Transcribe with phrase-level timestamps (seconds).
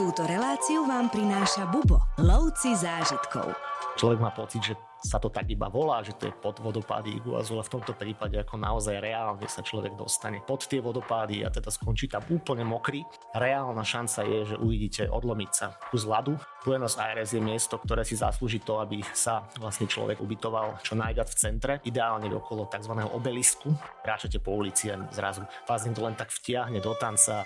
[0.00, 3.52] Túto reláciu vám prináša Bubo, lovci zážitkov.
[4.00, 7.60] Človek má pocit, že sa to tak iba volá, že to je pod vodopády Iguazu,
[7.60, 11.68] ale v tomto prípade ako naozaj reálne sa človek dostane pod tie vodopády a teda
[11.68, 13.04] skončí tam úplne mokrý.
[13.36, 16.32] Reálna šanca je, že uvidíte odlomiť sa kus ľadu.
[16.64, 21.28] Buenos Aires je miesto, ktoré si zaslúži to, aby sa vlastne človek ubytoval čo najviac
[21.28, 22.96] v centre, ideálne okolo tzv.
[23.04, 23.68] obelisku.
[24.00, 27.44] Kráčate po ulici a zrazu vás to len tak vtiahne do tanca.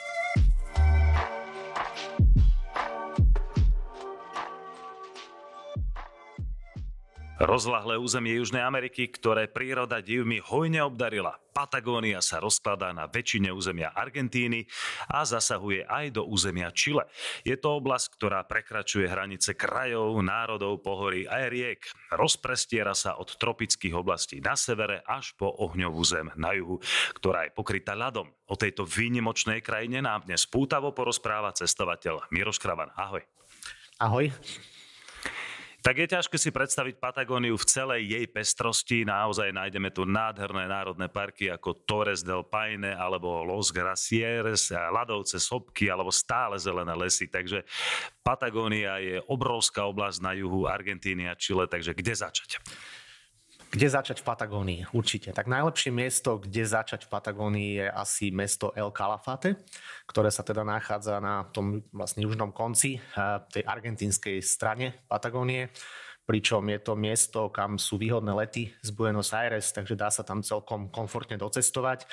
[7.45, 11.37] Rozlahlé územie Južnej Ameriky, ktoré príroda divmi hojne obdarila.
[11.53, 14.65] Patagónia sa rozkladá na väčšine územia Argentíny
[15.13, 17.05] a zasahuje aj do územia Čile.
[17.45, 21.81] Je to oblasť, ktorá prekračuje hranice krajov, národov, pohorí aj riek.
[22.17, 26.81] Rozprestiera sa od tropických oblastí na severe až po ohňovú zem na juhu,
[27.13, 28.25] ktorá je pokrytá ľadom.
[28.49, 32.89] O tejto výnimočnej krajine nám dnes pútavo porozpráva cestovateľ Miroš Kravan.
[32.97, 33.21] Ahoj.
[34.01, 34.33] Ahoj.
[35.85, 39.05] Tak je ťažké si predstaviť Patagóniu v celej jej pestrosti.
[39.05, 45.93] Naozaj nájdeme tu nádherné národné parky ako Torres del Paine alebo Los Gracieres, ľadovce, sopky
[45.93, 47.29] alebo stále zelené lesy.
[47.29, 47.69] Takže
[48.25, 52.65] Patagónia je obrovská oblasť na juhu Argentíny a Chile, takže kde začať?
[53.75, 54.81] Kde začať v Patagónii?
[54.95, 55.35] Určite.
[55.35, 59.59] Tak najlepšie miesto, kde začať v Patagónii je asi mesto El Calafate,
[60.07, 63.03] ktoré sa teda nachádza na tom vlastne južnom konci eh,
[63.51, 65.75] tej argentínskej strane Patagónie
[66.25, 70.41] pričom je to miesto, kam sú výhodné lety z Buenos Aires, takže dá sa tam
[70.41, 72.09] celkom komfortne docestovať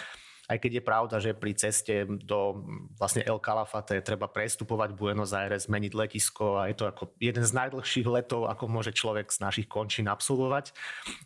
[0.52, 2.68] aj keď je pravda, že pri ceste do
[3.00, 7.56] vlastne El Calafate treba prestupovať Buenos Aires, zmeniť letisko a je to ako jeden z
[7.56, 10.76] najdlhších letov, ako môže človek z našich končín absolvovať,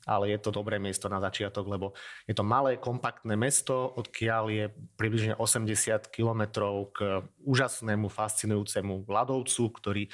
[0.05, 1.97] ale je to dobré miesto na začiatok, lebo
[2.29, 10.03] je to malé, kompaktné mesto, odkiaľ je približne 80 kilometrov k úžasnému, fascinujúcemu ľadovcu, ktorý
[10.05, 10.09] e,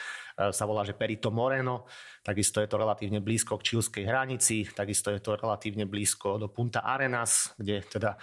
[0.55, 1.83] sa volá, že Perito Moreno.
[2.23, 6.85] Takisto je to relatívne blízko k čilskej hranici, takisto je to relatívne blízko do Punta
[6.85, 8.15] Arenas, kde teda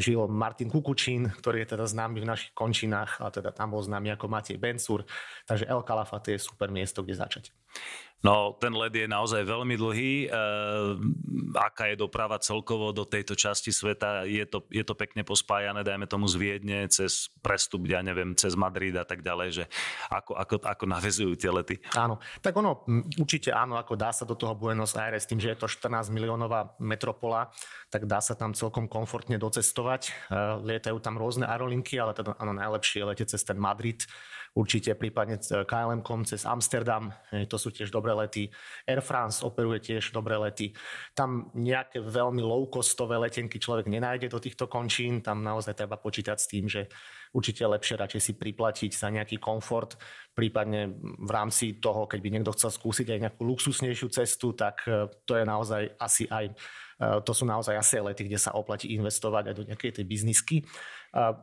[0.00, 4.16] žil Martin Kukučín, ktorý je teda známy v našich končinách, a teda tam bol známy
[4.16, 5.04] ako Matej Bensur.
[5.44, 7.44] Takže El Calafate je super miesto, kde začať.
[8.24, 10.12] No, ten led je naozaj veľmi dlhý.
[10.24, 10.28] E,
[11.60, 14.24] aká je doprava celkovo do tejto časti sveta?
[14.24, 18.56] Je to, je to pekne pospájané, dajme tomu z Viedne, cez prestup, ja neviem, cez
[18.56, 19.64] Madrid a tak ďalej, že
[20.08, 21.76] ako, ako, ako navezujú tie lety?
[22.00, 22.88] Áno, tak ono
[23.20, 26.72] určite áno, ako dá sa do toho Buenos Aires, tým, že je to 14 miliónová
[26.80, 27.52] metropola,
[27.92, 30.02] tak dá sa tam celkom komfortne docestovať.
[30.08, 30.10] E,
[30.64, 34.00] lietajú tam rôzne aerolinky, ale teda áno, najlepšie lete cez ten Madrid,
[34.54, 37.10] určite prípadne KLM-kom cez Amsterdam,
[37.50, 38.48] to sú tiež dobré lety.
[38.86, 40.70] Air France operuje tiež dobré lety.
[41.12, 46.46] Tam nejaké veľmi low-costové letenky človek nenájde do týchto končín, tam naozaj treba počítať s
[46.46, 46.86] tým, že
[47.34, 49.98] určite lepšie radšej si priplatiť za nejaký komfort,
[50.38, 55.10] prípadne v rámci toho, keď by niekto chcel skúsiť aj nejakú luxusnejšiu cestu, tak e,
[55.26, 56.54] to je naozaj asi aj
[56.98, 60.56] to sú naozaj asi lety, kde sa oplatí investovať aj do nejakej tej biznisky.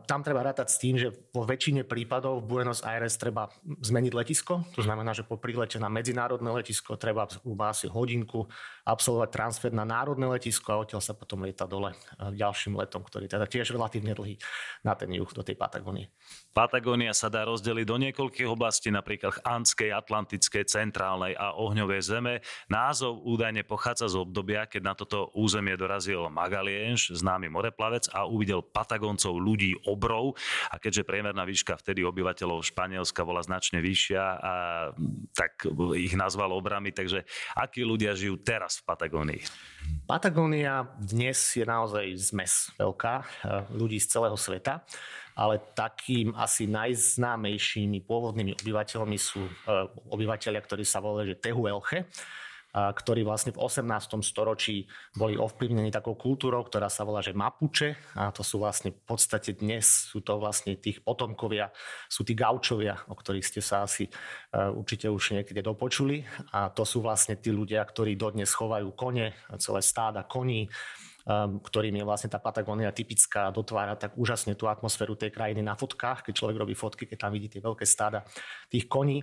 [0.03, 4.67] Tam treba rátať s tým, že vo väčšine prípadov v Buenos Aires treba zmeniť letisko.
[4.75, 7.23] To znamená, že po prílete na medzinárodné letisko treba
[7.71, 8.51] asi hodinku
[8.83, 13.47] absolvovať transfer na národné letisko a odtiaľ sa potom lieta dole ďalším letom, ktorý teda
[13.47, 14.35] tiež relatívne dlhý
[14.83, 16.11] na ten juh do tej Patagónie.
[16.51, 22.33] Patagónia sa dá rozdeliť do niekoľkých oblastí, napríklad Andskej, Atlantickej, Centrálnej a Ohňovej zeme.
[22.67, 28.59] Názov údajne pochádza z obdobia, keď na toto územie dorazil Magalienš, známy moreplavec a uvidel
[28.59, 30.33] Patagóncov ľudí ľudí obrov
[30.73, 34.53] a keďže priemerná výška vtedy obyvateľov Španielska bola značne vyššia, a,
[35.37, 36.89] tak ich nazval obrami.
[36.89, 37.21] Takže
[37.53, 39.41] akí ľudia žijú teraz v Patagónii?
[40.09, 43.25] Patagónia dnes je naozaj zmes veľká e,
[43.77, 44.81] ľudí z celého sveta,
[45.37, 49.51] ale takým asi najznámejšími pôvodnými obyvateľmi sú e,
[50.09, 52.09] obyvateľia, ktorí sa volajú že Tehuelche
[52.71, 54.23] ktorí vlastne v 18.
[54.23, 57.99] storočí boli ovplyvnení takou kultúrou, ktorá sa volá, že Mapuche.
[58.15, 61.69] A to sú vlastne v podstate dnes, sú to vlastne tých potomkovia,
[62.07, 66.23] sú tí gaučovia, o ktorých ste sa asi uh, určite už niekde dopočuli.
[66.55, 70.71] A to sú vlastne tí ľudia, ktorí dodnes chovajú kone, celé stáda koní,
[71.27, 76.25] ktorým je vlastne tá Patagónia typická, dotvára tak úžasne tú atmosféru tej krajiny na fotkách,
[76.25, 78.25] keď človek robí fotky, keď tam vidí tie veľké stáda
[78.71, 79.21] tých koní.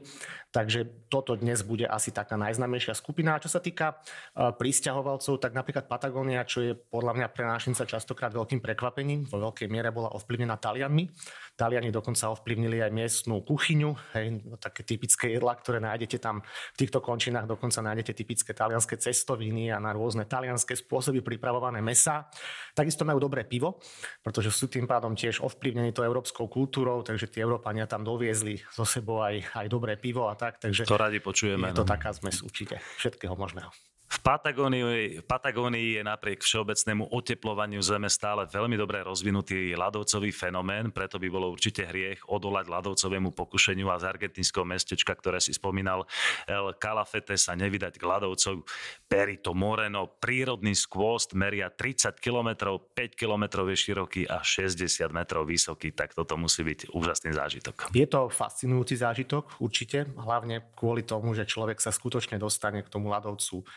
[0.55, 3.37] Takže toto dnes bude asi taká najznamejšia skupina.
[3.37, 7.85] A čo sa týka uh, pristahovalcov, tak napríklad Patagónia, čo je podľa mňa pre nášinca
[7.85, 11.11] častokrát veľkým prekvapením, vo veľkej miere bola ovplyvnená Talianmi.
[11.59, 16.77] Taliani dokonca ovplyvnili aj miestnú kuchyňu, hej, no, také typické jedla, ktoré nájdete tam v
[16.79, 22.29] týchto končinách, dokonca nájdete typické talianské cestoviny a na rôzne talianské spôsoby pripravované mesa.
[22.77, 23.81] Takisto majú dobré pivo,
[24.21, 28.85] pretože sú tým pádom tiež ovplyvnení to európskou kultúrou, takže tí Európania tam doviezli zo
[28.85, 30.61] sebou aj, aj dobré pivo a tak.
[30.61, 31.73] Takže to radi počujeme.
[31.73, 31.91] Je to no.
[31.91, 33.73] taká zmes určite všetkého možného.
[34.09, 40.89] V Patagónii, v Patagónii je napriek všeobecnému oteplovaniu Zeme stále veľmi dobre rozvinutý ľadovcový fenomén,
[40.97, 46.09] preto by bolo určite hriech odolať ľadovcovému pokušeniu a z argentínskeho mestečka, ktoré si spomínal,
[46.49, 48.65] El Calafete sa nevydať k ľadovcov
[49.05, 50.09] Perito Moreno.
[50.09, 56.41] Prírodný skvost meria 30 km, 5 km je široký a 60 metrov vysoký, tak toto
[56.41, 57.93] musí byť úžasný zážitok.
[57.93, 63.13] Je to fascinujúci zážitok, určite, hlavne kvôli tomu, že človek sa skutočne dostane k tomu
[63.13, 63.69] ľadovcu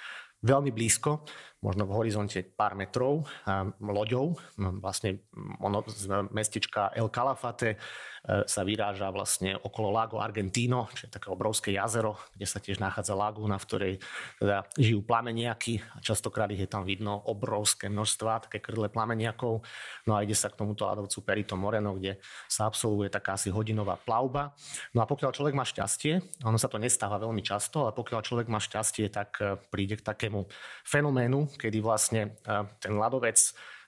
[0.41, 1.21] veľmi blízko,
[1.61, 3.29] možno v horizonte pár metrov
[3.77, 4.33] loďou.
[4.57, 5.21] Vlastne
[5.61, 7.77] ono z mestečka El Calafate
[8.21, 12.77] E, sa vyráža vlastne okolo Lago Argentino, čo je také obrovské jazero, kde sa tiež
[12.77, 13.93] nachádza lagúna, v ktorej
[14.37, 19.65] teda žijú plameniaky a častokrát ich je tam vidno obrovské množstva, také krdle plameniakov.
[20.05, 23.97] No a ide sa k tomuto ľadovcu Perito Moreno, kde sa absolvuje taká asi hodinová
[23.97, 24.53] plavba.
[24.93, 28.47] No a pokiaľ človek má šťastie, ono sa to nestáva veľmi často, ale pokiaľ človek
[28.53, 30.45] má šťastie, tak e, príde k takému
[30.85, 33.39] fenoménu, kedy vlastne e, ten ľadovec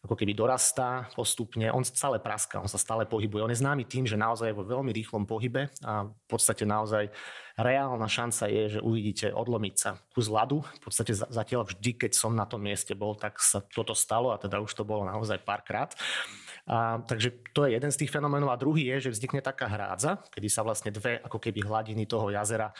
[0.03, 3.39] ako keby dorastá postupne, on stále praská, on sa stále pohybuje.
[3.39, 7.07] On je známy tým, že naozaj je vo veľmi rýchlom pohybe a v podstate naozaj
[7.57, 10.61] reálna šanca je, že uvidíte odlomiť sa kus ľadu.
[10.61, 14.41] V podstate zatiaľ vždy, keď som na tom mieste bol, tak sa toto stalo a
[14.41, 15.93] teda už to bolo naozaj párkrát.
[16.63, 18.49] A, takže to je jeden z tých fenoménov.
[18.49, 22.31] A druhý je, že vznikne taká hrádza, kedy sa vlastne dve ako keby hladiny toho
[22.31, 22.71] jazera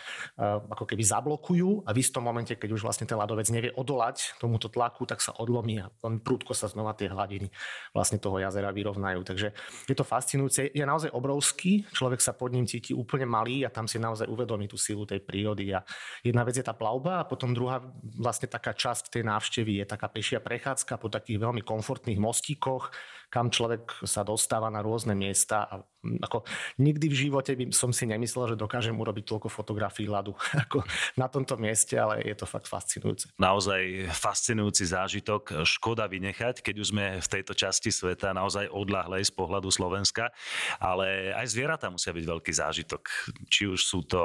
[0.72, 4.72] ako keby zablokujú a v istom momente, keď už vlastne ten ľadovec nevie odolať tomuto
[4.72, 7.52] tlaku, tak sa odlomí a len prúdko sa znova tie hladiny
[7.92, 9.20] vlastne toho jazera vyrovnajú.
[9.22, 9.48] Takže
[9.90, 10.72] je to fascinujúce.
[10.72, 14.62] Je naozaj obrovský, človek sa pod ním cíti úplne malý a tam si naozaj uvedomí
[14.68, 15.71] tú silu tej prírody.
[15.71, 15.86] A
[16.25, 17.83] jedna vec je tá plavba a potom druhá
[18.18, 22.92] vlastne taká časť tej návštevy je taká pešia prechádzka po takých veľmi komfortných mostíkoch,
[23.30, 26.44] kam človek sa dostáva na rôzne miesta a ako
[26.83, 30.35] nikdy v živote by som si nemyslel, že dokážem urobiť toľko fotografií ľadu
[30.67, 30.83] ako
[31.15, 33.31] na tomto mieste, ale je to fakt fascinujúce.
[33.39, 35.63] Naozaj fascinujúci zážitok.
[35.63, 40.29] Škoda vynechať, keď už sme v tejto časti sveta naozaj odľahlej z pohľadu Slovenska,
[40.77, 43.01] ale aj zvieratá musia byť veľký zážitok.
[43.47, 44.21] Či už sú to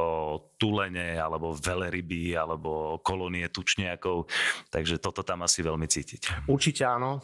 [0.59, 4.27] tulene, alebo veleryby, alebo kolónie tučniakov.
[4.69, 6.49] Takže toto tam asi veľmi cítiť.
[6.51, 7.23] Určite áno.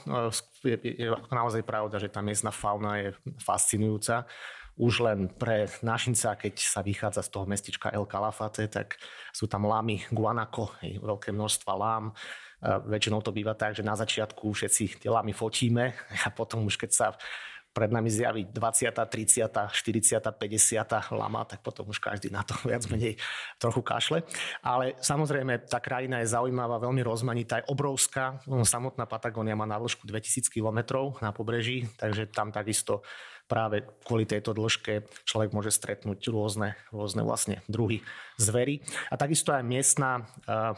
[0.65, 3.09] Je, je, je naozaj pravda, že tá miestna fauna je
[3.43, 4.25] fascinujúca.
[4.75, 8.99] Už len pre našinca, keď sa vychádza z toho mestička El Calafate, tak
[9.31, 12.11] sú tam lamy guanako, veľké množstva lám.
[12.65, 15.95] Väčšinou to býva tak, že na začiatku všetci tie lamy fotíme
[16.25, 17.07] a potom už keď sa
[17.75, 21.19] pred nami zjaví 20., 30., 40., 50.
[21.19, 23.19] lama, tak potom už každý na to viac menej
[23.59, 24.23] trochu kašle.
[24.63, 28.39] Ale samozrejme, tá krajina je zaujímavá, veľmi rozmanitá, je obrovská.
[28.63, 33.03] Samotná Patagónia má na dĺžku 2000 km na pobreží, takže tam takisto
[33.45, 38.01] práve kvôli tejto dĺžke človek môže stretnúť rôzne, rôzne vlastne druhy
[38.41, 38.83] zvery.
[39.13, 40.27] A takisto aj miestna,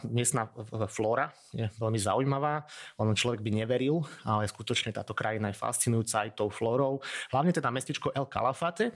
[0.05, 0.51] miestna
[0.91, 2.67] flóra je veľmi zaujímavá.
[3.01, 7.01] Ono človek by neveril, ale skutočne táto krajina je fascinujúca aj tou flórou.
[7.33, 8.93] Hlavne teda mestečko El Calafate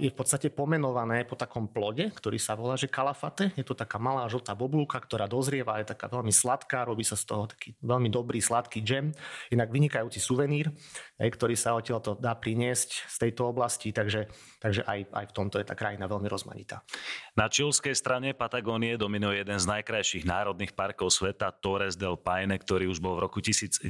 [0.00, 3.54] je v podstate pomenované po takom plode, ktorý sa volá, že Calafate.
[3.54, 7.28] Je to taká malá žltá bobulka, ktorá dozrieva, je taká veľmi sladká, robí sa z
[7.28, 9.14] toho taký veľmi dobrý sladký džem.
[9.54, 10.74] Inak vynikajúci suvenír,
[11.16, 14.28] ktorý sa odtiaľ to dá priniesť z tejto oblasti, takže,
[14.60, 16.84] takže aj, aj v tomto je tá krajina veľmi rozmanitá.
[17.32, 22.92] Na čilskej strane Patagónie dominuje jeden z najkrajších národných parkov sveta, Torres del Paine, ktorý
[22.92, 23.88] už bol v roku 1978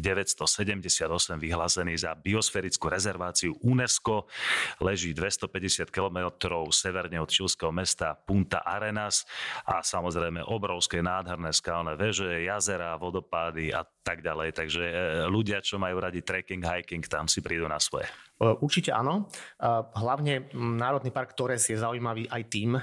[1.34, 4.30] vyhlásený za biosférickú rezerváciu UNESCO.
[4.78, 6.30] Leží 250 km
[6.70, 9.26] severne od čilského mesta Punta Arenas
[9.66, 14.54] a samozrejme obrovské nádherné skalné veže, jazera, vodopády a tak ďalej.
[14.54, 14.94] Takže e,
[15.26, 18.06] ľudia, čo majú radi trekking, hiking, tam si prídu na svoje.
[18.38, 19.26] E, určite áno.
[19.58, 19.66] E,
[19.98, 22.78] hlavne Národný park Torres je zaujímavý aj tým,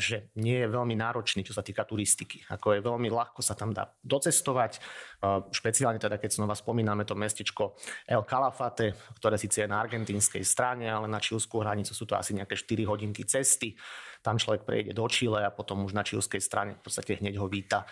[0.00, 2.48] že nie je veľmi náročný, čo sa týka turistiky.
[2.48, 4.80] Ako je veľmi ľahko sa tam dá docestovať.
[5.52, 7.76] Špeciálne teda, keď znova spomíname to mestečko
[8.08, 12.32] El Calafate, ktoré síce je na argentínskej strane, ale na čilskú hranicu sú to asi
[12.32, 13.76] nejaké 4 hodinky cesty.
[14.22, 17.50] Tam človek prejde do Čile a potom už na čilskej strane v podstate hneď ho
[17.50, 17.82] víta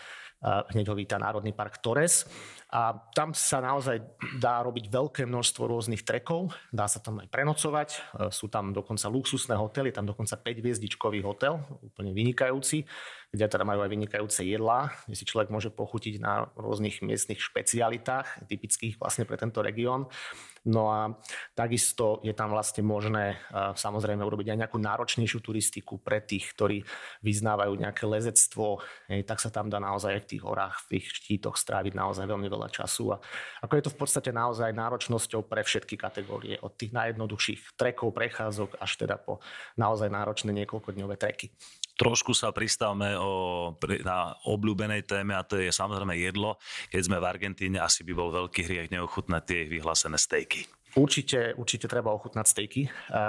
[0.42, 2.24] hneď ho víta Národný park Torres.
[2.70, 3.98] A tam sa naozaj
[4.38, 7.98] dá robiť veľké množstvo rôznych trekov, dá sa tam aj prenocovať, e,
[8.30, 12.86] sú tam dokonca luxusné hotely, tam dokonca 5 hviezdičkový hotel, úplne vynikajúci,
[13.34, 18.46] kde teda majú aj vynikajúce jedlá, kde si človek môže pochutiť na rôznych miestnych špecialitách,
[18.46, 20.06] typických vlastne pre tento región.
[20.60, 21.16] No a
[21.56, 26.84] takisto je tam vlastne možné samozrejme urobiť aj nejakú náročnejšiu turistiku pre tých, ktorí
[27.24, 28.84] vyznávajú nejaké lezectvo,
[29.24, 32.68] tak sa tam dá naozaj v tých horách, v tých štítoch stráviť naozaj veľmi veľa
[32.68, 33.16] času.
[33.16, 33.16] A
[33.64, 38.76] ako je to v podstate naozaj náročnosťou pre všetky kategórie, od tých najjednoduchších trekov, prechádzok
[38.84, 39.40] až teda po
[39.80, 41.56] naozaj náročné niekoľkodňové treky.
[42.00, 46.56] Trošku sa pristavme o, na obľúbenej téme a to je samozrejme jedlo.
[46.88, 50.64] Keď sme v Argentíne, asi by bol veľký hriech neochutnať tie vyhlásené stejky.
[50.96, 52.82] Určite, určite treba ochutnať stejky,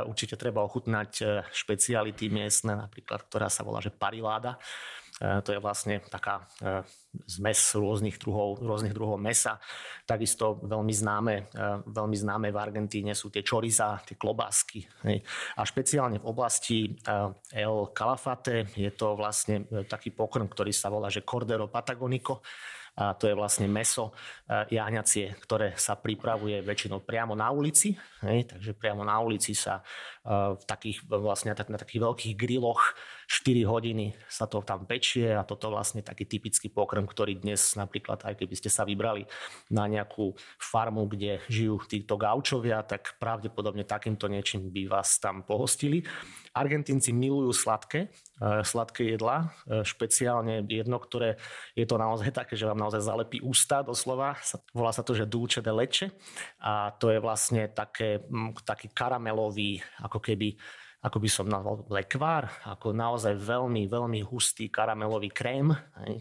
[0.10, 4.58] určite treba ochutnať e, špeciality miestne, napríklad, ktorá sa volá, že pariláda.
[5.22, 6.82] E, to je vlastne taká e,
[7.30, 9.62] zmes rôznych druhov, rôznych druhov mesa.
[10.10, 11.36] Takisto veľmi známe,
[11.88, 14.84] veľmi známe v Argentíne sú tie čoriza, tie klobásky.
[15.56, 16.96] A špeciálne v oblasti
[17.52, 22.44] El Calafate je to vlastne taký pokrm, ktorý sa volá, že Cordero Patagonico
[22.92, 27.96] a to je vlastne meso e, jahňacie, ktoré sa pripravuje väčšinou priamo na ulici.
[28.20, 29.84] Takže priamo na ulici sa e,
[30.30, 32.94] v takých, vlastne na takých veľkých griloch
[33.26, 38.22] 4 hodiny sa to tam pečie a toto vlastne taký typický pokrm, ktorý dnes napríklad,
[38.28, 39.26] aj keby ste sa vybrali
[39.74, 46.06] na nejakú farmu, kde žijú títo gaučovia, tak pravdepodobne takýmto niečím by vás tam pohostili.
[46.52, 51.40] Argentínci milujú sladké, e, sladké jedlá, e, špeciálne jedno, ktoré
[51.74, 54.36] je to naozaj také, že vám naozaj zalepí ústa doslova.
[54.76, 56.12] Volá sa to, že dulce de leche
[56.60, 58.22] a to je vlastne také,
[58.68, 59.80] taký karamelový,
[60.12, 60.60] ako keby
[61.02, 65.74] ako by som nazval lekvár, ako naozaj veľmi, veľmi hustý karamelový krém,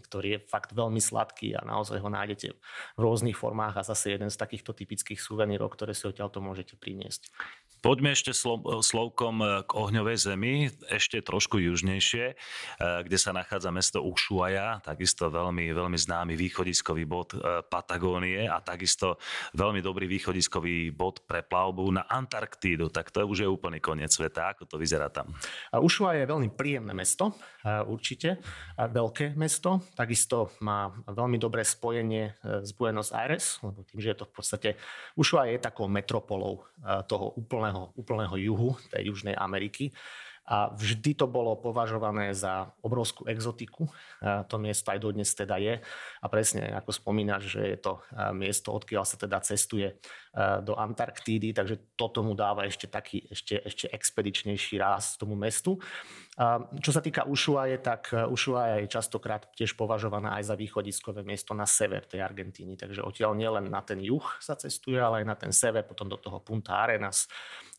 [0.09, 2.49] ktorý je fakt veľmi sladký a naozaj ho nájdete
[2.97, 7.29] v rôznych formách a zase jeden z takýchto typických suvenírov, ktoré si odtiaľto môžete priniesť.
[7.81, 8.29] Poďme ešte
[8.85, 12.35] slovkom e, k ohňovej zemi, ešte trošku južnejšie, e,
[12.77, 19.17] kde sa nachádza mesto Ushuaia, takisto veľmi, veľmi známy východiskový bod e, Patagónie a takisto
[19.57, 22.93] veľmi dobrý východiskový bod pre plavbu na Antarktídu.
[22.93, 24.53] Tak to už je úplný koniec sveta.
[24.53, 25.33] Ako to vyzerá tam?
[25.73, 27.33] Ushuaia je veľmi príjemné mesto,
[27.65, 28.37] určite.
[28.77, 29.81] Veľké mesto.
[29.97, 34.69] Takisto má veľmi dobré spojenie s Buenos Aires, lebo tým, že je to v podstate...
[35.17, 36.65] Ushuaia je takou metropolou
[37.07, 39.95] toho úplného úplného, úplného juhu tej Južnej Ameriky.
[40.41, 43.87] A vždy to bolo považované za obrovskú exotiku.
[44.21, 45.79] To miesto aj dodnes teda je.
[46.19, 48.01] A presne ako spomínaš, že je to
[48.33, 50.01] miesto, odkiaľ sa teda cestuje
[50.65, 55.77] do Antarktídy, takže toto mu dáva ešte taký ešte, ešte expedičnejší ráz tomu mestu.
[56.79, 61.67] Čo sa týka Ushuaie, tak Ushuaia je častokrát tiež považovaná aj za východiskové miesto na
[61.67, 62.79] sever tej Argentíny.
[62.79, 66.17] Takže odtiaľ nielen na ten juh sa cestuje, ale aj na ten sever, potom do
[66.17, 67.27] toho Punta Arenas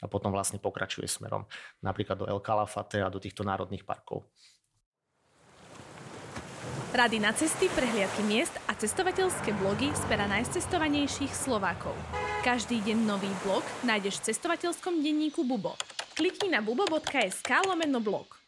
[0.02, 1.46] a potom vlastne pokračuje smerom
[1.80, 4.26] napríklad do El Calafate a do týchto národných parkov.
[6.92, 11.96] Rady na cesty, prehliadky miest a cestovateľské blogy z pera najcestovanejších Slovákov.
[12.44, 15.72] Každý deň nový blog nájdeš v cestovateľskom denníku Bubo.
[16.12, 18.41] Klikni na bubo.sk lomeno blog.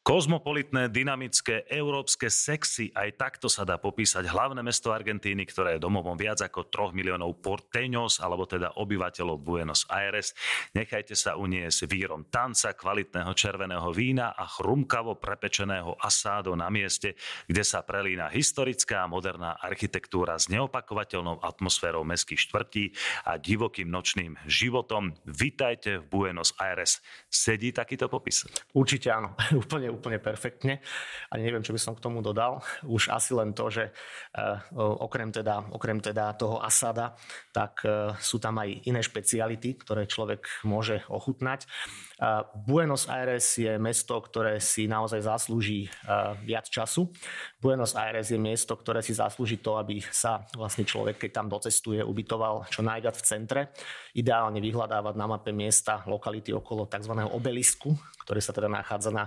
[0.00, 6.16] Kozmopolitné, dynamické, európske sexy, aj takto sa dá popísať hlavné mesto Argentíny, ktoré je domovom
[6.16, 10.32] viac ako 3 miliónov porteños, alebo teda obyvateľov Buenos Aires.
[10.72, 17.12] Nechajte sa uniesť vírom tanca, kvalitného červeného vína a chrumkavo prepečeného asádo na mieste,
[17.44, 22.84] kde sa prelína historická a moderná architektúra s neopakovateľnou atmosférou mestských štvrtí
[23.28, 25.12] a divokým nočným životom.
[25.28, 27.04] Vitajte v Buenos Aires.
[27.28, 28.48] Sedí takýto popis?
[28.72, 30.80] Určite áno, úplne perfektne.
[31.28, 32.64] A neviem, čo by som k tomu dodal.
[32.88, 37.14] Už asi len to, že eh, okrem teda, okrem teda toho asada,
[37.52, 41.68] tak eh, sú tam aj iné špeciality, ktoré človek môže ochutnať.
[42.68, 45.88] Buenos Aires je mesto, ktoré si naozaj zaslúži
[46.44, 47.08] viac času.
[47.64, 52.04] Buenos Aires je miesto, ktoré si zaslúži to, aby sa vlastne človek, keď tam docestuje,
[52.04, 53.60] ubytoval čo najviac v centre.
[54.12, 57.12] Ideálne vyhľadávať na mape miesta, lokality okolo tzv.
[57.30, 59.24] obelisku, ktorý sa teda nachádza na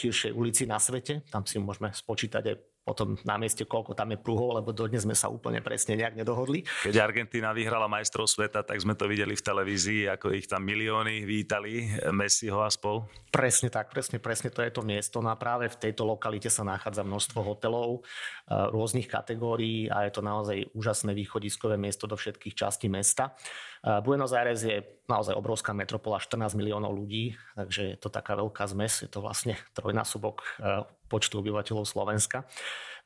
[0.00, 1.20] najširšej ulici na svete.
[1.28, 5.12] Tam si môžeme spočítať aj potom na mieste, koľko tam je pruhov, lebo dodnes sme
[5.12, 6.64] sa úplne presne nejak nedohodli.
[6.82, 11.22] Keď Argentína vyhrala majstrov sveta, tak sme to videli v televízii, ako ich tam milióny
[11.28, 13.04] vítali, Messiho a spol.
[13.30, 15.22] Presne tak, presne, presne to je to miesto.
[15.22, 20.12] No a práve v tejto lokalite sa nachádza množstvo hotelov eh, rôznych kategórií a je
[20.16, 23.36] to naozaj úžasné východiskové miesto do všetkých častí mesta.
[23.84, 28.66] Eh, Buenos Aires je naozaj obrovská metropola, 14 miliónov ľudí, takže je to taká veľká
[28.70, 32.46] zmes, je to vlastne trojnásobok eh, počtu obyvateľov Slovenska.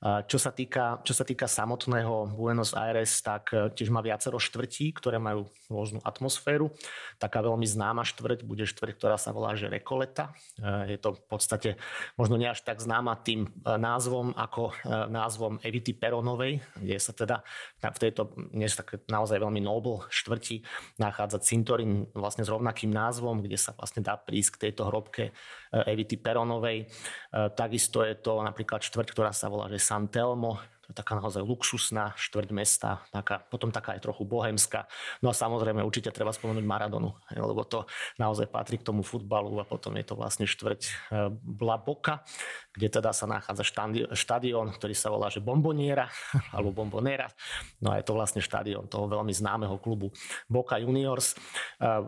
[0.04, 4.92] Čo sa týka, čo sa týka samotného Buenos Aires, tak e, tiež má viacero štvrtí,
[4.92, 6.76] ktoré majú rôznu atmosféru.
[7.16, 10.36] Taká veľmi známa štvrť bude štvrť, ktorá sa volá že Rekoleta.
[10.60, 11.70] E, je to v podstate
[12.20, 14.76] možno nie až tak známa tým e, názvom ako
[15.08, 17.40] názvom Evity Peronovej, kde sa teda
[17.80, 20.68] v tejto dnes tak naozaj veľmi noble štvrti
[21.00, 25.32] nachádza cintorín vlastne s rovnakým názvom, kde sa vlastne dá prísť k tejto hrobke
[25.82, 26.86] Evity Peronovej.
[27.58, 30.62] Takisto je to napríklad štvrť, ktorá sa volá že San Telmo,
[30.92, 34.84] taká naozaj luxusná štvrť mesta, taká, potom taká aj trochu bohemská.
[35.24, 37.88] No a samozrejme určite treba spomenúť Maradonu, lebo to
[38.20, 40.90] naozaj patrí k tomu futbalu a potom je to vlastne štvrť e,
[41.62, 42.26] La Boca,
[42.74, 43.64] kde teda sa nachádza
[44.12, 46.10] štadión, ktorý sa volá že Bomboniera
[46.54, 47.30] alebo Bombonera.
[47.78, 50.10] No a je to vlastne štadión toho veľmi známeho klubu
[50.50, 51.32] Boca Juniors.
[51.32, 51.36] E,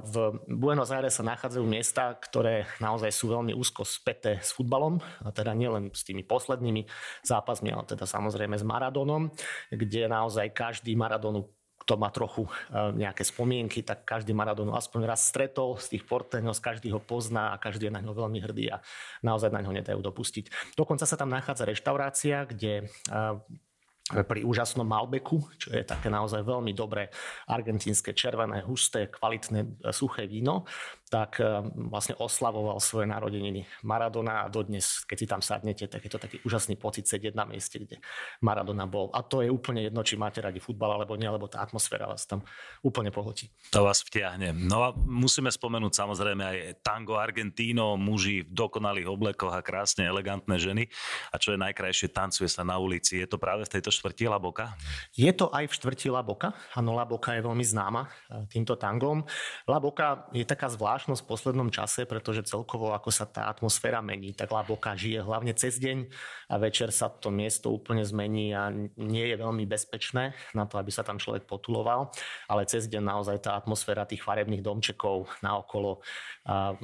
[0.05, 5.31] v Buenos Aires sa nachádzajú miesta, ktoré naozaj sú veľmi úzko späté s futbalom, a
[5.31, 6.85] teda nielen s tými poslednými
[7.23, 9.31] zápasmi, ale teda samozrejme s Maradonom,
[9.71, 11.47] kde naozaj každý Maradonu
[11.87, 12.51] kto má trochu e,
[12.99, 17.63] nejaké spomienky, tak každý Maradonu aspoň raz stretol z tých porteňov, každý ho pozná a
[17.63, 18.83] každý je na ňo veľmi hrdý a
[19.23, 20.75] naozaj na ňo nedajú dopustiť.
[20.75, 26.71] Dokonca sa tam nachádza reštaurácia, kde e, pri úžasnom Malbeku, čo je také naozaj veľmi
[26.75, 27.11] dobré
[27.51, 30.67] argentínske, červené, husté, kvalitné, e, suché víno,
[31.07, 31.47] tak e,
[31.87, 36.43] vlastne oslavoval svoje narodeniny Maradona a dodnes, keď si tam sadnete, tak je to taký
[36.43, 38.03] úžasný pocit sedieť na mieste, kde
[38.43, 39.15] Maradona bol.
[39.15, 42.27] A to je úplne jedno, či máte radi futbal alebo nie, lebo tá atmosféra vás
[42.27, 42.43] tam
[42.83, 43.55] úplne pohltí.
[43.71, 44.51] To vás vtiahne.
[44.51, 50.59] No a musíme spomenúť samozrejme aj tango Argentíno, muži v dokonalých oblekoch a krásne elegantné
[50.59, 50.85] ženy.
[51.31, 53.23] A čo je najkrajšie, tancuje sa na ulici.
[53.23, 54.75] Je to práve v tejto štvrti Laboka?
[55.15, 56.51] Je to aj v štvrti Laboka.
[56.75, 59.23] Áno, Laboka je veľmi známa e, týmto tangom.
[59.71, 60.67] Laboka je taká
[61.07, 65.55] zvláštnosť v poslednom čase, pretože celkovo ako sa tá atmosféra mení, tak Laboka žije hlavne
[65.55, 66.11] cez deň
[66.51, 70.91] a večer sa to miesto úplne zmení a nie je veľmi bezpečné na to, aby
[70.91, 72.11] sa tam človek potuloval,
[72.51, 76.03] ale cez deň naozaj tá atmosféra tých farebných domčekov naokolo,
[76.43, 76.75] a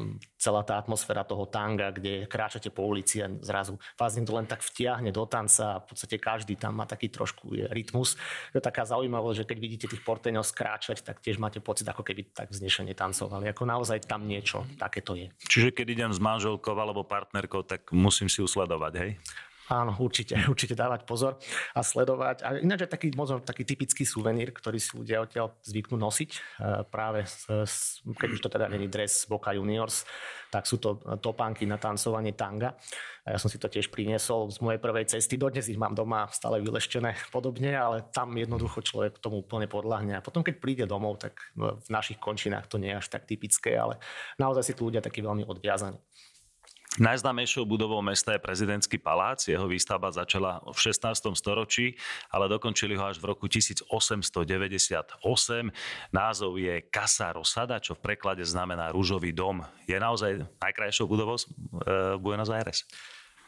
[0.43, 4.59] celá tá atmosféra toho tanga, kde kráčate po ulici a zrazu vás to len tak
[4.59, 8.19] vtiahne do tanca a v podstate každý tam má taký trošku rytmus.
[8.51, 12.03] To je taká zaujímavosť, že keď vidíte tých porteňov skráčať, tak tiež máte pocit, ako
[12.03, 13.47] keby tak vznešene tancovali.
[13.55, 15.31] Ako naozaj tam niečo takéto je.
[15.47, 19.11] Čiže keď idem s manželkou alebo partnerkou, tak musím si usledovať, hej?
[19.73, 21.41] Áno, určite, určite dávať pozor
[21.73, 22.45] a sledovať.
[22.45, 26.31] A ináč je taký, možno taký typický suvenír, ktorý si ľudia odtiaľ zvyknú nosiť.
[26.37, 26.39] E,
[26.93, 27.25] práve,
[28.05, 30.05] keď už to teda není dres Boca Juniors,
[30.53, 32.77] tak sú to topánky na tancovanie tanga.
[33.25, 35.41] Ja som si to tiež priniesol z mojej prvej cesty.
[35.41, 40.19] Dodnes ich mám doma stále vyleštené podobne, ale tam jednoducho človek tomu úplne podľahne.
[40.19, 43.79] A potom, keď príde domov, tak v našich končinách to nie je až tak typické,
[43.79, 43.97] ale
[44.37, 45.97] naozaj si tu ľudia takí veľmi odviazaní.
[47.01, 49.49] Najznámejšou budovou mesta je prezidentský palác.
[49.49, 51.33] Jeho výstavba začala v 16.
[51.33, 51.97] storočí,
[52.29, 55.17] ale dokončili ho až v roku 1898.
[56.13, 59.65] Názov je Casa Rosada, čo v preklade znamená rúžový dom.
[59.89, 61.45] Je naozaj najkrajšou budovou e,
[62.21, 62.85] Buenos Aires?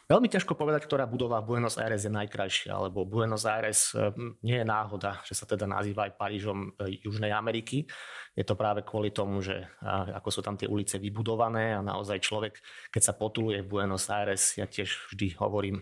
[0.04, 4.08] Veľmi ťažko povedať, ktorá budova v Buenos Aires je najkrajšia, lebo Buenos Aires e,
[4.44, 7.88] nie je náhoda, že sa teda nazýva aj Parížom e, Južnej Ameriky.
[8.34, 12.58] Je to práve kvôli tomu, že ako sú tam tie ulice vybudované a naozaj človek,
[12.90, 15.78] keď sa potuluje v Buenos Aires, ja tiež vždy hovorím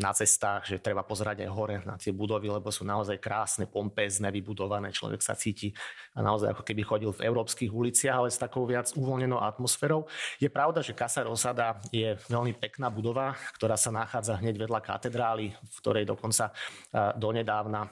[0.00, 4.30] na cestách, že treba pozerať aj hore na tie budovy, lebo sú naozaj krásne, pompezne,
[4.30, 4.94] vybudované.
[4.94, 5.74] Človek sa cíti
[6.16, 10.06] a naozaj ako keby chodil v európskych uliciach, ale s takou viac uvoľnenou atmosférou.
[10.38, 15.50] Je pravda, že Casa Rosada je veľmi pekná budova, ktorá sa nachádza hneď vedľa katedrály,
[15.50, 16.54] v ktorej dokonca
[17.18, 17.90] donedávna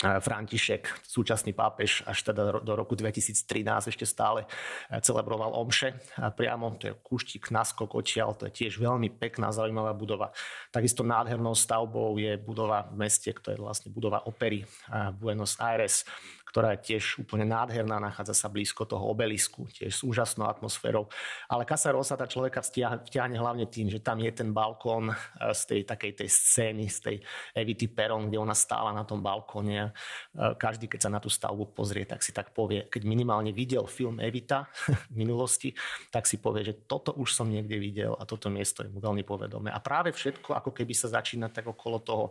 [0.00, 3.36] František, súčasný pápež, až teda do roku 2013
[3.92, 4.48] ešte stále
[4.88, 9.92] e, celebroval omše priamo, to je kúštik naskok odtiaľ, to je tiež veľmi pekná, zaujímavá
[9.92, 10.32] budova.
[10.72, 14.64] Takisto nádhernou stavbou je budova v meste, to je vlastne budova opery
[15.20, 16.08] Buenos Aires,
[16.50, 21.06] ktorá je tiež úplne nádherná, nachádza sa blízko toho obelisku, tiež s úžasnou atmosférou.
[21.46, 22.58] Ale Casa Rosa tá človeka
[23.06, 25.16] vtiahne hlavne tým, že tam je ten balkón e,
[25.54, 27.16] z tej takej tej scény, z tej
[27.54, 29.78] Evity Peron, kde ona stála na tom balkóne.
[29.78, 29.90] E,
[30.58, 34.18] každý, keď sa na tú stavbu pozrie, tak si tak povie, keď minimálne videl film
[34.18, 34.66] Evita
[35.14, 35.70] v minulosti,
[36.10, 39.22] tak si povie, že toto už som niekde videl a toto miesto je mu veľmi
[39.22, 39.70] povedomé.
[39.70, 42.24] A práve všetko, ako keby sa začína tak okolo toho,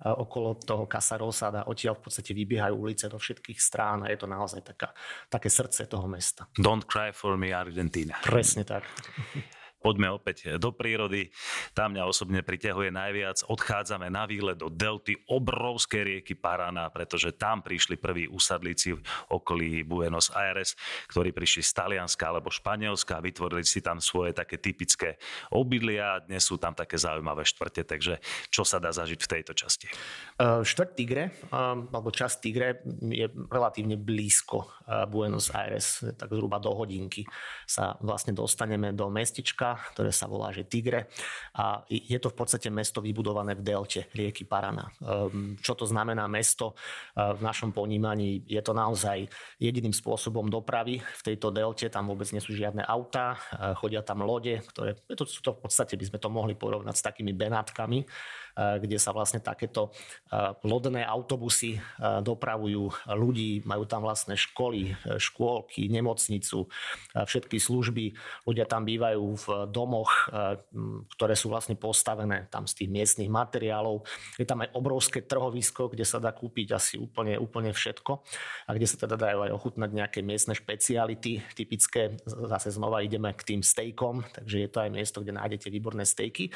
[0.00, 4.18] e, okolo toho Casa Rosada, odtiaľ v podstate vybiehajú ulice do všetkých strán a je
[4.22, 4.94] to naozaj taká,
[5.26, 6.46] také srdce toho mesta.
[6.54, 8.14] Don't cry for me, Argentina.
[8.22, 8.86] Presne tak.
[9.86, 11.30] poďme opäť do prírody.
[11.70, 13.46] Tam mňa osobne priťahuje najviac.
[13.46, 19.86] Odchádzame na výlet do delty obrovskej rieky Paraná, pretože tam prišli prví usadlíci v okolí
[19.86, 20.74] Buenos Aires,
[21.06, 25.22] ktorí prišli z Talianska alebo Španielska a vytvorili si tam svoje také typické
[25.54, 28.18] obydlia dnes sú tam také zaujímavé štvrte, takže
[28.50, 29.86] čo sa dá zažiť v tejto časti?
[30.40, 36.58] Uh, štvrť Tigre, um, alebo časť Tigre je relatívne blízko uh, Buenos Aires, tak zhruba
[36.58, 37.22] do hodinky
[37.68, 39.06] sa vlastne dostaneme do
[39.92, 41.10] ktoré sa volá že Tigre
[41.56, 44.88] a je to v podstate mesto vybudované v delte rieky Parana.
[45.02, 46.76] Ehm, čo to znamená mesto?
[47.16, 49.24] Ehm, v našom ponímaní je to naozaj
[49.60, 54.24] jediným spôsobom dopravy v tejto delte, tam vôbec nie sú žiadne autá, ehm, chodia tam
[54.24, 58.04] lode, ktoré to sú to v podstate by sme to mohli porovnať s takými benátkami,
[58.56, 59.92] kde sa vlastne takéto
[60.64, 66.64] lodné autobusy dopravujú ľudí, majú tam vlastné školy, škôlky, nemocnicu,
[67.12, 68.16] všetky služby.
[68.48, 70.32] Ľudia tam bývajú v domoch,
[71.14, 74.08] ktoré sú vlastne postavené tam z tých miestnych materiálov.
[74.40, 78.24] Je tam aj obrovské trhovisko, kde sa dá kúpiť asi úplne, úplne všetko
[78.66, 82.16] a kde sa teda dajú aj ochutnať nejaké miestne špeciality typické.
[82.24, 86.48] Zase znova ideme k tým stejkom, takže je to aj miesto, kde nájdete výborné stejky.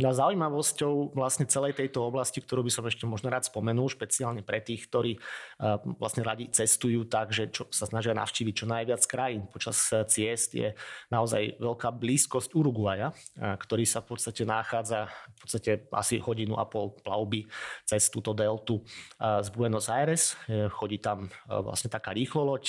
[0.00, 3.90] No a zaujímavosťou vlastne vlastne celej tejto oblasti, ktorú by som ešte možno rád spomenul,
[3.90, 8.66] špeciálne pre tých, ktorí eh, vlastne radi cestujú tak, že čo, sa snažia navštíviť čo
[8.70, 9.50] najviac krajín.
[9.50, 10.70] Počas eh, ciest je
[11.10, 16.64] naozaj veľká blízkosť Uruguaja, eh, ktorý sa v podstate nachádza v podstate asi hodinu a
[16.68, 17.50] pol plavby
[17.82, 18.84] cez túto deltu
[19.18, 20.38] z Buenos Aires.
[20.78, 22.62] Chodí tam vlastne taká rýchloloď,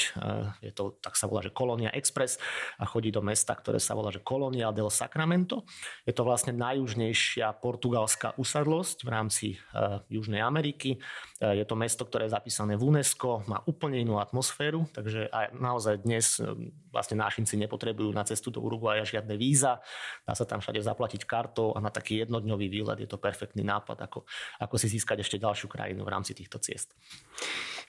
[0.63, 2.41] je to, tak sa volá, že Colonia Express
[2.81, 5.67] a chodí do mesta, ktoré sa volá, že Colonia del Sacramento.
[6.07, 10.95] Je to vlastne najjužnejšia portugalská úsa zrkadlosť v rámci uh, Južnej Ameriky.
[11.43, 15.51] Uh, je to mesto, ktoré je zapísané v UNESCO, má úplne inú atmosféru, takže aj
[15.59, 16.55] naozaj dnes uh,
[16.87, 19.83] vlastne nášinci nepotrebujú na cestu do Uruguaja žiadne víza,
[20.23, 24.07] dá sa tam všade zaplatiť kartou a na taký jednodňový výlet je to perfektný nápad,
[24.07, 24.23] ako,
[24.63, 26.95] ako si získať ešte ďalšiu krajinu v rámci týchto ciest.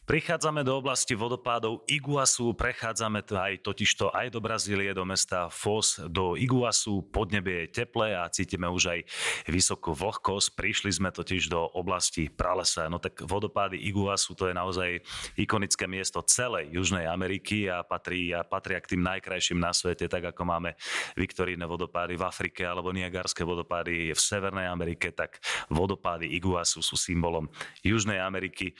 [0.04, 5.96] Prichádzame do oblasti vodopádov Iguasu, prechádzame to aj totižto aj do Brazílie, do mesta Foz,
[6.12, 9.00] do Iguasu, podnebie je teplé a cítime už aj
[9.48, 10.60] vysokú vlhkosť.
[10.60, 15.04] Prišli sme totiž do oblasti pralesa, no tak vodopády Iguasu to je naozaj
[15.36, 20.32] ikonické miesto celej Južnej Ameriky a patrí, a patria k tým najkrajším na svete, tak
[20.32, 20.72] ako máme
[21.12, 27.52] Viktoríne vodopády v Afrike alebo Niagarské vodopády v Severnej Amerike, tak vodopády Iguasu sú symbolom
[27.84, 28.72] Južnej Ameriky.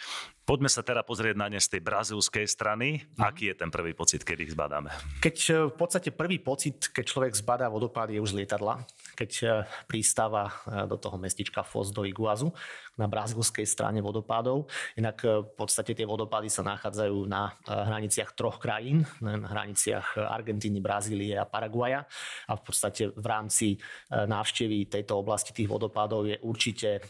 [0.44, 3.00] Poďme sa teda pozrieť na ne z tej brazilskej strany.
[3.16, 3.24] Mm.
[3.24, 4.92] Aký je ten prvý pocit, keď ich zbadáme?
[5.24, 8.85] Keď e, v podstate prvý pocit, keď človek zbadá vodopád, je už z lietadla.
[9.14, 9.46] Keď e,
[9.87, 10.53] pristáva e,
[10.90, 12.50] do toho mestička Foz do Iguazu
[12.94, 14.70] na brazilskej strane vodopádov.
[14.94, 21.35] Inak v podstate tie vodopády sa nachádzajú na hraniciach troch krajín, na hraniciach Argentíny, Brazílie
[21.35, 22.07] a Paraguaja.
[22.46, 23.83] A v podstate v rámci
[24.14, 27.03] návštevy tejto oblasti tých vodopádov je určite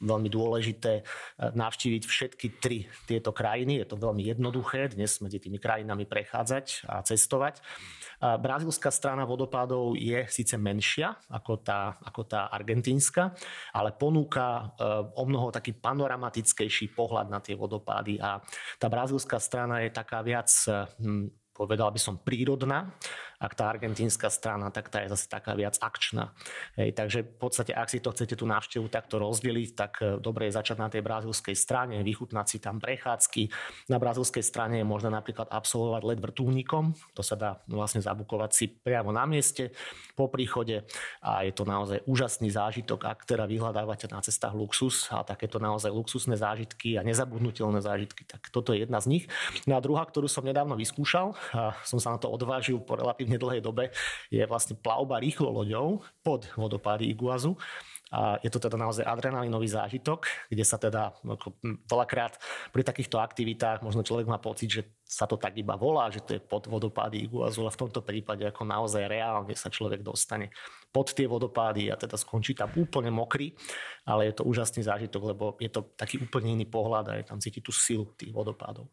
[0.00, 1.04] veľmi dôležité
[1.52, 3.84] navštíviť všetky tri tieto krajiny.
[3.84, 7.60] Je to veľmi jednoduché dnes medzi tými krajinami prechádzať a cestovať.
[8.22, 13.36] Brazílska strana vodopádov je síce menšia ako tá, ako tá argentínska,
[13.76, 18.40] ale ponúka e, o mnoho taký panoramatickejší pohľad na tie vodopády a
[18.80, 20.48] tá brazílska strana je taká viac
[20.98, 22.90] hm, povedal by som, prírodná.
[23.42, 26.30] Ak tá argentínska strana, tak tá je zase taká viac akčná.
[26.78, 30.46] Hej, takže v podstate, ak si to chcete tú návštevu takto rozdeliť, tak e, dobre
[30.46, 33.50] je začať na tej brazilskej strane, vychutnať si tam prechádzky.
[33.90, 36.94] Na brazilskej strane je možné napríklad absolvovať let vrtulníkom.
[37.18, 39.74] To sa dá vlastne zabukovať si priamo na mieste
[40.14, 40.86] po príchode
[41.18, 45.90] a je to naozaj úžasný zážitok, ak teda vyhľadávate na cestách luxus a takéto naozaj
[45.90, 49.24] luxusné zážitky a nezabudnutelné zážitky, tak toto je jedna z nich.
[49.66, 53.31] No a druhá, ktorú som nedávno vyskúšal, a som sa na to odvážil po relatívne
[53.38, 53.92] dlhej dobe,
[54.32, 57.56] je vlastne plavba rýchlo loďou pod vodopády Iguazu.
[58.12, 61.56] A je to teda naozaj adrenalinový zážitok, kde sa teda ako,
[61.88, 62.36] veľakrát
[62.68, 66.36] pri takýchto aktivitách možno človek má pocit, že sa to tak iba volá, že to
[66.36, 70.52] je pod vodopády Iguazu, ale v tomto prípade ako naozaj reálne sa človek dostane
[70.92, 73.56] pod tie vodopády a teda skončí tam úplne mokrý,
[74.04, 77.40] ale je to úžasný zážitok, lebo je to taký úplne iný pohľad a je tam
[77.40, 78.92] cítiť tú silu tých vodopádov.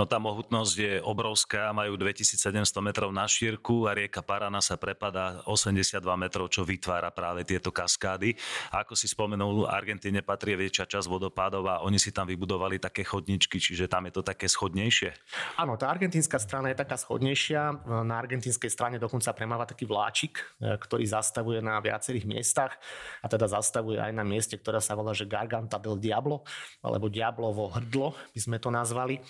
[0.00, 5.44] No tá mohutnosť je obrovská, majú 2700 metrov na šírku a rieka Parana sa prepadá
[5.44, 8.32] 82 metrov, čo vytvára práve tieto kaskády.
[8.72, 13.04] A ako si spomenul, Argentíne patrí väčšia časť vodopádov a oni si tam vybudovali také
[13.04, 15.12] chodničky, čiže tam je to také schodnejšie.
[15.60, 17.84] Áno, tá argentínska strana je taká schodnejšia.
[18.00, 22.72] Na argentínskej strane dokonca premáva taký vláčik, e, ktorý zastavuje na viacerých miestach
[23.20, 26.40] a teda zastavuje aj na mieste, ktoré sa volá, že Garganta del Diablo,
[26.80, 29.20] alebo Diablovo hrdlo, by sme to nazvali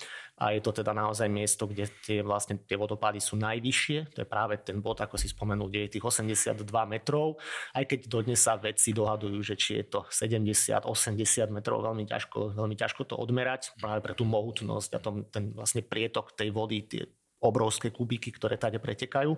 [0.41, 4.17] a je to teda naozaj miesto, kde tie, vlastne, tie vodopády sú najvyššie.
[4.17, 7.37] To je práve ten bod, ako si spomenul, kde je tých 82 metrov.
[7.77, 12.57] Aj keď dodnes sa vedci dohadujú, že či je to 70, 80 metrov, veľmi ťažko,
[12.57, 16.89] veľmi ťažko to odmerať práve pre tú mohutnosť a tom, ten vlastne prietok tej vody,
[16.89, 17.05] tie
[17.41, 19.33] obrovské kubiky, ktoré tady pretekajú.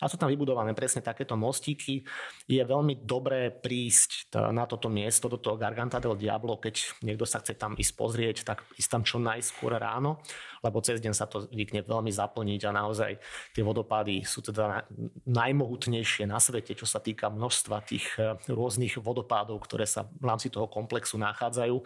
[0.00, 2.04] A sú tam vybudované presne takéto mostíky.
[2.44, 7.40] Je veľmi dobré prísť na toto miesto, do toho Garganta del Diablo, keď niekto sa
[7.40, 10.20] chce tam ísť pozrieť, tak ísť tam čo najskôr ráno,
[10.66, 13.10] lebo cez deň sa to zvykne veľmi zaplniť a naozaj
[13.54, 14.84] tie vodopády sú teda
[15.24, 20.50] najmohutnejšie na svete, čo sa týka množstva tých eh, rôznych vodopádov, ktoré sa v rámci
[20.50, 21.78] toho komplexu nachádzajú.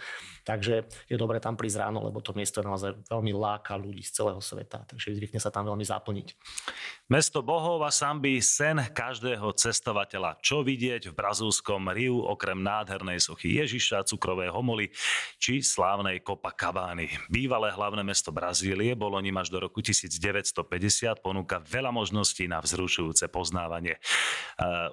[0.48, 4.40] Takže je dobré tam prísť ráno, lebo to miesto naozaj veľmi láka ľudí z celého
[4.40, 6.28] sveta, takže zvykne sa tam veľmi zaplniť.
[7.10, 10.38] Mesto bohov a samby, sen každého cestovateľa.
[10.38, 14.94] Čo vidieť v brazúlskom Riu okrem nádhernej sochy Ježiša, cukrovej homoly
[15.42, 17.10] či slávnej Copacabány.
[17.26, 20.66] Bývalé hlavné mesto Brazílie bolo ním až do roku 1950,
[21.22, 23.96] ponúka veľa možností na vzrušujúce poznávanie.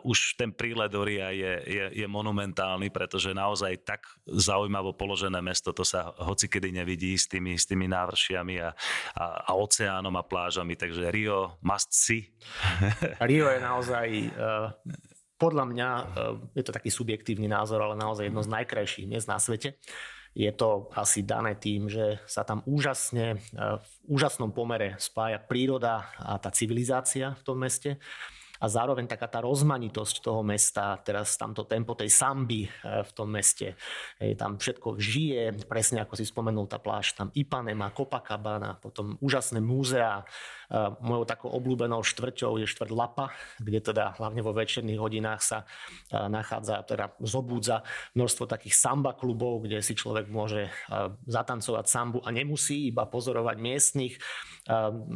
[0.06, 5.72] Už ten prílet do Ria je, je, je monumentálny, pretože naozaj tak zaujímavo položené mesto,
[5.72, 8.70] to sa hocikedy nevidí s tými, s tými návršiami a,
[9.16, 12.32] a, a oceánom a plážami, takže Rio must si.
[13.30, 14.74] Rio je naozaj uh,
[15.38, 16.06] podľa mňa, uh,
[16.58, 19.78] je to taký subjektívny názor, ale naozaj jedno z najkrajších miest na svete.
[20.38, 26.13] Je to asi dané tým, že sa tam úžasne, uh, v úžasnom pomere spája príroda
[26.21, 27.97] a tá civilizácia v tom meste.
[28.58, 33.78] A zároveň taká tá rozmanitosť toho mesta, teraz tamto tempo tej samby v tom meste,
[34.34, 40.26] tam všetko žije, presne ako si spomenul tá pláž, tam Ipanema, Copacabana, potom úžasné múzea,
[41.00, 45.64] Mojou takou obľúbenou štvrťou je štvrť Lapa, kde teda hlavne vo večerných hodinách sa
[46.12, 47.88] nachádza, teda zobúdza
[48.20, 50.68] množstvo takých samba klubov, kde si človek môže
[51.24, 54.20] zatancovať sambu a nemusí iba pozorovať miestnych.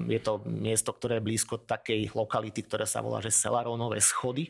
[0.08, 4.48] Je to miesto, ktoré je blízko takej lokality, ktoré sa volá, že Selarónové schody.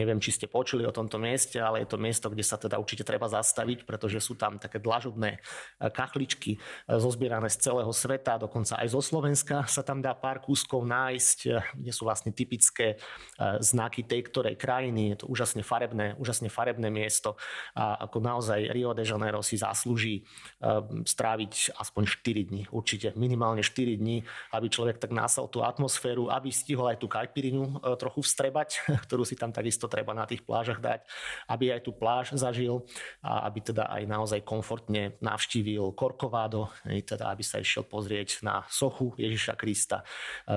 [0.00, 3.04] Neviem, či ste počuli o tomto mieste, ale je to miesto, kde sa teda určite
[3.04, 5.44] treba zastaviť, pretože sú tam také dlažobné
[5.92, 6.56] kachličky
[6.88, 11.38] zozbierané z celého sveta, dokonca aj zo Slovenska sa tam dá pár pár kúskov nájsť,
[11.50, 15.18] eh, kde sú vlastne typické eh, znaky tej ktorej krajiny.
[15.18, 17.34] Je to úžasne farebné, úžasne farebné miesto
[17.74, 23.66] a ako naozaj Rio de Janeiro si zaslúži eh, stráviť aspoň 4 dní, určite minimálne
[23.66, 24.22] 4 dní,
[24.54, 29.34] aby človek tak násal tú atmosféru, aby stihol aj tú kajpirinu trochu vstrebať, ktorú si
[29.34, 31.02] tam takisto treba na tých plážach dať,
[31.50, 32.86] aby aj tú pláž zažil
[33.24, 39.16] a aby teda aj naozaj komfortne navštívil Korkovádo, teda aby sa išiel pozrieť na sochu
[39.16, 40.04] Ježiša Krista,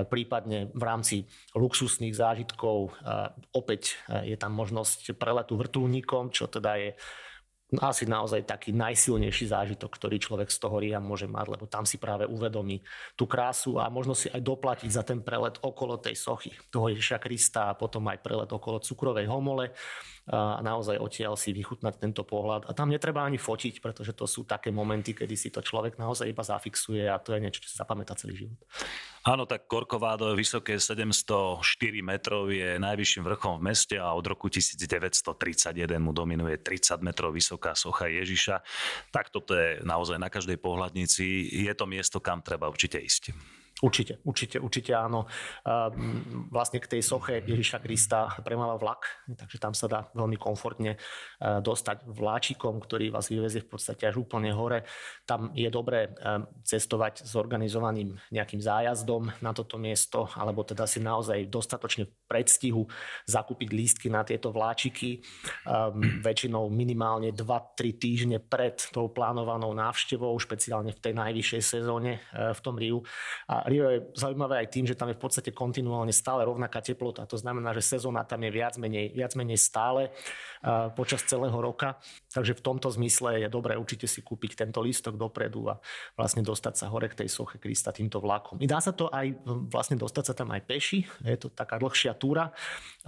[0.08, 1.16] prípadne v rámci
[1.56, 2.90] luxusných zážitkov e,
[3.54, 6.90] opäť e, je tam možnosť preletu vrtulníkom, čo teda je
[7.80, 11.96] asi naozaj taký najsilnejší zážitok, ktorý človek z toho RIA môže mať, lebo tam si
[11.96, 12.84] práve uvedomí
[13.16, 17.16] tú krásu a možno si aj doplatiť za ten prelet okolo tej sochy toho Ježiša
[17.16, 19.72] Krista a potom aj prelet okolo cukrovej homole
[20.30, 22.70] a naozaj odtiaľ si vychutnať tento pohľad.
[22.70, 26.30] A tam netreba ani fotiť, pretože to sú také momenty, kedy si to človek naozaj
[26.30, 28.58] iba zafixuje a to je niečo, čo sa zapamätá celý život.
[29.26, 31.62] Áno, tak Korkovádo je vysoké 704
[32.02, 35.30] metrov, je najvyšším vrchom v meste a od roku 1931
[35.98, 38.62] mu dominuje 30 metrov vysoká socha Ježiša.
[39.14, 41.50] Tak toto je naozaj na každej pohľadnici.
[41.50, 43.34] Je to miesto, kam treba určite ísť.
[43.82, 45.26] Určite, určite, určite áno.
[46.54, 51.02] Vlastne k tej soche Ježiša Krista premáva vlak, takže tam sa dá veľmi komfortne
[51.42, 54.86] dostať vláčikom, ktorý vás vyvezie v podstate až úplne hore.
[55.26, 56.14] Tam je dobré
[56.62, 62.86] cestovať s organizovaným nejakým zájazdom na toto miesto, alebo teda si naozaj dostatočne predstihu
[63.26, 65.26] zakúpiť lístky na tieto vláčiky.
[66.22, 72.78] Väčšinou minimálne 2-3 týždne pred tou plánovanou návštevou, špeciálne v tej najvyššej sezóne v tom
[72.78, 73.02] Riu.
[73.50, 77.24] A Rio je zaujímavé aj tým, že tam je v podstate kontinuálne stále rovnaká teplota.
[77.24, 81.96] To znamená, že sezóna tam je viac menej, viac menej stále uh, počas celého roka.
[82.28, 85.80] Takže v tomto zmysle je dobré určite si kúpiť tento lístok dopredu a
[86.12, 88.60] vlastne dostať sa hore k tej soche Krista týmto vlakom.
[88.60, 89.32] I dá sa to aj
[89.72, 91.08] vlastne dostať sa tam aj peši.
[91.24, 92.52] Je to taká dlhšia túra.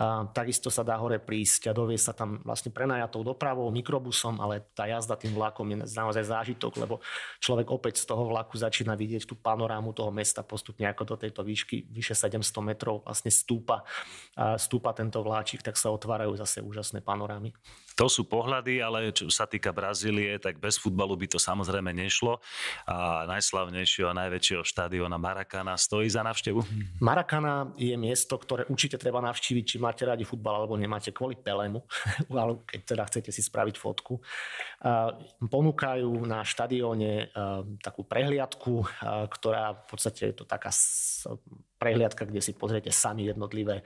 [0.01, 4.65] A takisto sa dá hore prísť a dovie sa tam vlastne prenajatou dopravou, mikrobusom, ale
[4.73, 7.05] tá jazda tým vlakom je naozaj zážitok, lebo
[7.39, 11.43] človek opäť z toho vlaku začína vidieť tú panorámu toho mesta postupne ako do tejto
[11.43, 13.83] výšky vyše 700 metrov vlastne stúpa,
[14.55, 17.51] stúpa tento vláčik, tak sa otvárajú zase úžasné panorámy.
[17.95, 22.43] To sú pohľady, ale čo sa týka Brazílie, tak bez futbalu by to samozrejme nešlo.
[22.91, 26.59] A najslavnejšieho a najväčšieho štadiona Maracana stojí za návštevu?
[26.99, 31.87] Maracana je miesto, ktoré určite treba navštíviť, či máte radi futbal alebo nemáte kvôli Pelému,
[32.35, 34.19] ale keď teda chcete si spraviť fotku.
[35.41, 37.33] Ponúkajú na štadióne
[37.81, 38.85] takú prehliadku,
[39.33, 40.69] ktorá v podstate je to taká
[41.75, 43.81] prehliadka, kde si pozriete sami jednotlivé,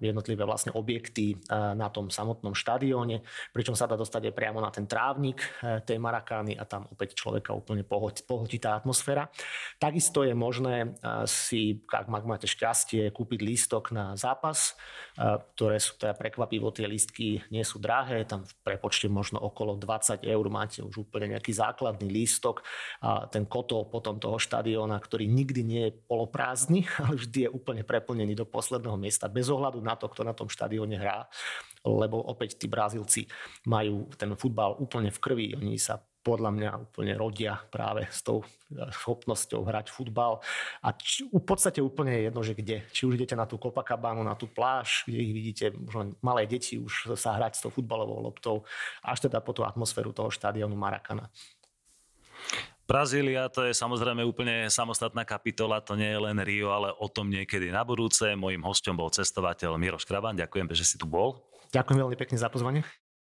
[0.00, 3.20] jednotlivé vlastne objekty na tom samotnom štadióne
[3.52, 5.44] pričom sa dá dostať aj priamo na ten trávnik
[5.84, 9.28] tej Marakány a tam opäť človeka úplne pohodí tá atmosféra.
[9.76, 10.96] Takisto je možné
[11.28, 14.76] si, ak máte šťastie, kúpiť lístok na zápas,
[15.54, 20.24] ktoré sú teda prekvapivo, tie lístky nie sú drahé, tam v prepočte možno okolo 20
[20.30, 22.62] eur máte už úplne nejaký základný lístok
[23.02, 27.82] a ten kotol potom toho štadióna, ktorý nikdy nie je poloprázdny, ale vždy je úplne
[27.82, 31.26] preplnený do posledného miesta, bez ohľadu na to, kto na tom štadióne hrá
[31.80, 33.24] lebo opäť tí Brazílci
[33.64, 35.46] majú ten futbal úplne v krvi.
[35.56, 38.46] Oni sa podľa mňa úplne rodia práve s tou e,
[38.92, 40.44] schopnosťou hrať futbal.
[40.84, 42.84] A či, v podstate úplne je jedno, že kde.
[42.92, 46.76] Či už idete na tú Copacabanu, na tú pláž, kde ich vidíte, možno malé deti
[46.76, 48.68] už sa hrať s tou futbalovou loptou,
[49.00, 51.32] až teda po tú atmosféru toho štadionu Maracana.
[52.90, 57.30] Brazília to je samozrejme úplne samostatná kapitola, to nie je len Rio, ale o tom
[57.30, 58.34] niekedy na budúce.
[58.34, 61.38] Mojím hostom bol cestovateľ Miroš Kraban, ďakujem, že si tu bol.
[61.70, 62.82] Ďakujem veľmi pekne za pozvanie.